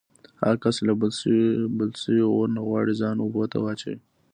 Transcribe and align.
هغه 0.41 0.57
کس 0.63 0.73
چې 0.79 0.83
له 0.89 0.93
بل 1.79 1.91
شوي 2.03 2.21
اور 2.29 2.47
نه 2.55 2.61
غواړي 2.67 2.93
ځان 3.01 3.15
اوبو 3.21 3.43
ته 3.51 3.57
واچوي. 3.61 3.97